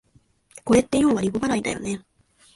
[0.65, 2.03] これってようはリボ払いだよね